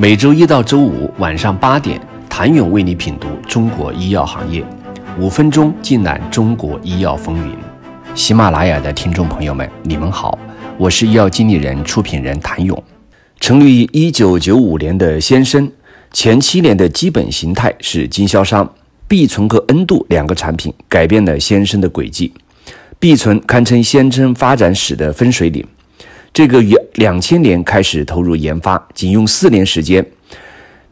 [0.00, 2.00] 每周一到周五晚上八点，
[2.30, 4.64] 谭勇为你品读中国医药行业，
[5.18, 7.52] 五分钟尽览中国医药风云。
[8.14, 10.38] 喜马拉雅的听众朋友们，你们好，
[10.76, 12.80] 我是医药经理人、出品人谭勇。
[13.40, 15.68] 成立于一九九五年的先生，
[16.12, 18.72] 前七年的基本形态是经销商，
[19.08, 22.32] 必存和恩度两个产品改变了先生的轨迹。
[23.00, 25.66] 必存堪称先生发展史的分水岭。
[26.38, 30.06] 这个于两千年开始投入研发，仅用四年时间，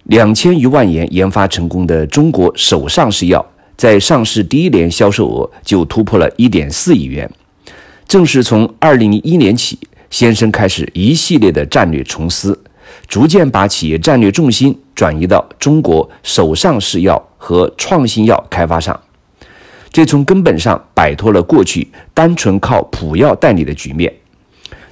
[0.06, 3.46] 两千余万元研发成功的中国首上市药，
[3.76, 7.30] 在上市第一年销售额就突破了一点四亿元。
[8.08, 9.78] 正是从二零零一年起，
[10.10, 12.60] 先生开始一系列的战略重思，
[13.06, 19.00] 逐渐把企业战略重心转移到中国首上市药和创新药开发上，
[19.92, 24.12] 这从根本上摆脱了过去单纯靠普药代理的局面。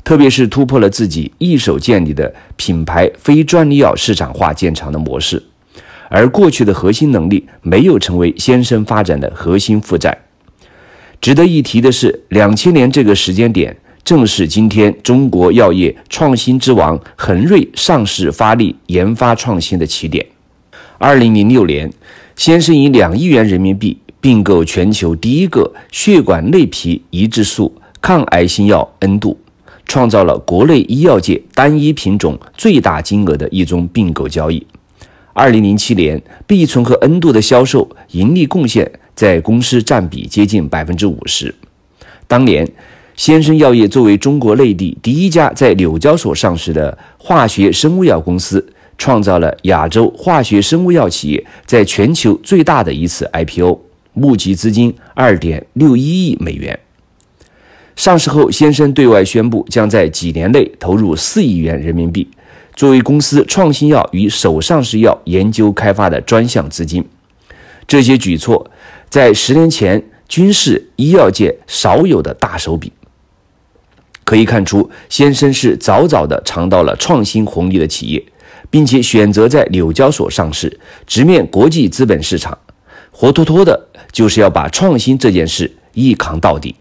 [0.04, 5.42] 特别是突破了自己一手建立的品牌非专利药市场化建厂的模式，
[6.10, 10.16] 而过去的核心能力没有成为先生发展的核心负债。
[11.22, 20.26] 值得一提的是，两千年这个时间点正是今天中国药业创新之王恒瑞上市发力研发创新的起点。
[20.98, 21.90] 二零零六年，
[22.36, 29.38] 先生以两亿元人民币并购全球第一个血管内皮抑制素抗癌新药恩度。
[29.86, 34.66] 创造了国内医药界单一品种最大金额的一宗并购交易。
[35.32, 41.52] 二零零七年，必存和恩度的销售盈利贡献在公司占比接近百分之五十。
[42.28, 42.68] 当年，
[43.16, 48.64] 先生药业作为中国内地第一家在纽交所上市的化学生物药公司，
[48.96, 53.80] 创造了亚洲化学生物药企业在全球最大的一次 IPO，
[54.12, 56.78] 募集资金二点六一亿美元。
[57.96, 62.28] 上市后，先生对外宣布将在几年内投入四亿元人民币，
[62.74, 67.04] 作为公司创新药与首上市药研究开发的专项资金。
[67.86, 68.68] 这些举措
[69.08, 72.92] 在十年前均是医药界少有的大手笔。
[74.24, 78.24] 可以看出，先生是早早的尝到了创新红利的企业，
[78.70, 82.58] 并且选择在纽交所上市，直面国际资本市场，
[83.12, 86.74] 活脱脱的就是要把创新这件事一扛到底。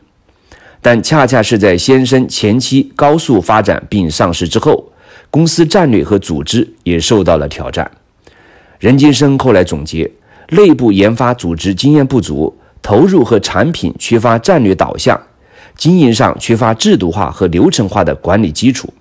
[0.84, 4.92] 但恰恰是在先生前期高速发展并上市之后，
[5.32, 7.90] 公司战略和组织也受到了挑战。
[8.80, 10.12] 任金生后来总结，
[10.50, 15.18] 内部研发组织经验不足，投入和产品缺乏战略导向，
[15.78, 18.94] 经营上缺乏制度化和流程化的管理基础。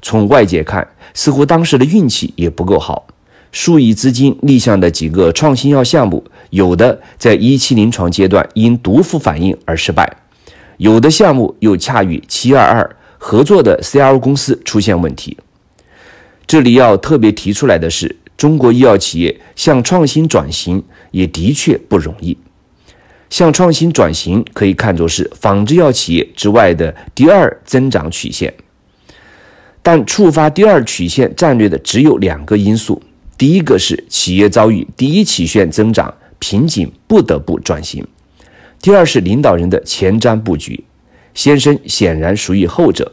[0.00, 3.06] 从外界看，似乎当时的运气也不够好，
[3.52, 10.10] 数亿资金立项的几个创新药项目，有的在一期临床阶段因毒副反应而失败。
[10.78, 15.36] 有的项目又恰与七二二合作的 CRO 公司出现问题。
[16.46, 22.36] 这里要特别提出来的是，中国医药企业向创新转型也的确不容易。
[23.30, 28.52] 向创新转型可以看作是仿制药企业之外的第二增长曲线，
[29.82, 33.00] 但触发第二曲线战略的只有两个因素：
[33.38, 38.06] 第一个是企业遭遇第一曲线增长瓶颈，不得不转型。
[38.82, 40.82] 第二是领导人的前瞻布局，
[41.34, 43.12] 先生显然属于后者，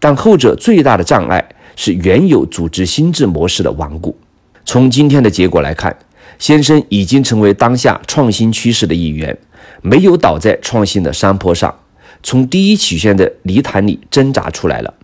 [0.00, 4.16] 但后者最大的障碍是原有组织心智模式的顽固。
[4.64, 5.94] 从今天的结果来看，
[6.38, 9.36] 先生已经成为当下创新趋势的一员，
[9.82, 11.78] 没有倒在创新的山坡上，
[12.22, 14.94] 从第一曲线的泥潭里挣扎出来了。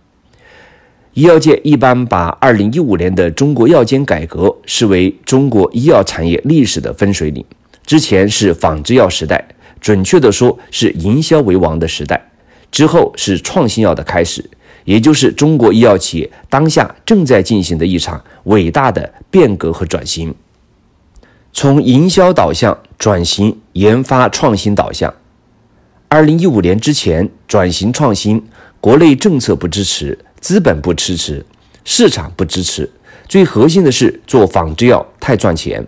[1.13, 7.45] 医药界一般把二零一五年的中国药监改革视为中国医药产业历史的分水岭，
[7.85, 9.47] 之前是仿制药时代。
[9.79, 12.29] 准确地说，是营销为王的时代，
[12.71, 14.43] 之后是创新药的开始，
[14.85, 20.33] 也就是中国医药企业当下正在进行的一场伟大的变革和转型，
[21.53, 25.13] 从营销导向转型研发创新导向。
[26.07, 28.43] 二零一五年之前，转型创新，
[28.81, 31.45] 国内政策不支持，资本不支持，
[31.85, 32.89] 市场不支持，
[33.27, 35.85] 最核心的是做仿制药太赚钱。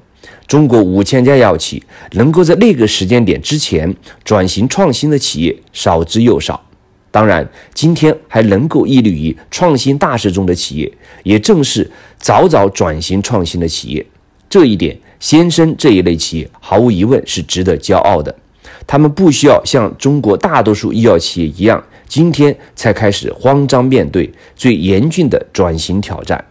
[0.51, 1.81] 中国五千家药企
[2.11, 3.95] 能够在那个时间点之前
[4.25, 6.61] 转型创新的企业少之又少。
[7.09, 10.91] 当然，今天还能够屹立于创新大势中的企业，
[11.23, 14.05] 也正是早早转型创新的企业。
[14.49, 18.35] 这一点，先生这一类企业毫无疑问是值得骄傲的。
[18.85, 26.43] 他们不需要像中国大多数医药企业一样，今天才开始慌张面对最严峻的转型挑战。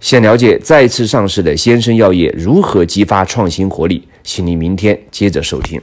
[0.00, 5.80] 想了解再次上市的先生药业如何激发创新活力，请您明天接着收听。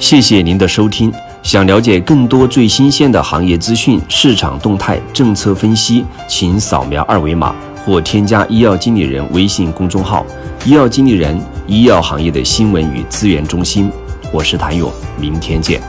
[0.00, 1.12] 谢谢您的收听。
[1.44, 7.54] 想了解更多最新鲜的行业资讯、市场动态、政策分析，请扫描二维码。
[7.84, 10.26] 或添加医药经理人微信公众号
[10.66, 13.88] “医药经理人”医药行业的新闻与资源中心。
[14.32, 15.80] 我是谭勇，明天见。